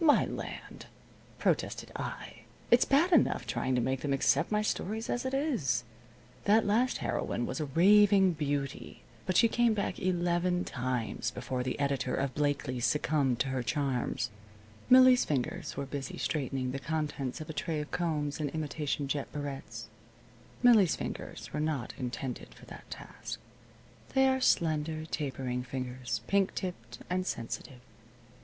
"My 0.00 0.24
land!" 0.26 0.86
protested 1.38 1.92
I. 1.94 2.40
"It's 2.72 2.84
bad 2.84 3.12
enough 3.12 3.46
trying 3.46 3.76
to 3.76 3.80
make 3.80 4.00
them 4.00 4.12
accept 4.12 4.50
my 4.50 4.60
stories 4.60 5.08
as 5.08 5.24
it 5.24 5.32
is. 5.32 5.84
That 6.42 6.66
last 6.66 6.96
heroine 6.98 7.46
was 7.46 7.60
a 7.60 7.66
raving 7.66 8.32
beauty, 8.32 9.04
but 9.26 9.36
she 9.36 9.46
came 9.46 9.74
back 9.74 10.00
eleven 10.00 10.64
times 10.64 11.30
before 11.30 11.62
the 11.62 11.78
editor 11.78 12.16
of 12.16 12.34
Blakely's 12.34 12.84
succumbed 12.84 13.38
to 13.38 13.50
her 13.50 13.62
charms." 13.62 14.30
Millie's 14.90 15.24
fingers 15.24 15.76
were 15.76 15.86
busy 15.86 16.18
straightening 16.18 16.72
the 16.72 16.80
contents 16.80 17.40
of 17.40 17.48
a 17.48 17.52
tray 17.52 17.80
of 17.80 17.92
combs 17.92 18.40
and 18.40 18.50
imitation 18.50 19.06
jet 19.06 19.32
barrettes. 19.32 19.84
Millie's 20.64 20.96
fingers 20.96 21.52
were 21.52 21.60
not 21.60 21.94
intended 21.96 22.52
for 22.54 22.66
that 22.66 22.90
task. 22.90 23.38
They 24.14 24.26
are 24.26 24.40
slender, 24.40 25.04
tapering 25.08 25.62
fingers, 25.62 26.22
pink 26.26 26.56
tipped 26.56 26.98
and 27.08 27.24
sensitive. 27.24 27.78